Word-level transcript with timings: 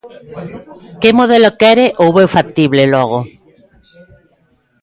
Que 1.01 1.09
modelo 1.19 1.49
quere 1.61 1.85
ou 2.03 2.09
ve 2.15 2.25
factible, 2.35 2.83
logo? 2.93 3.19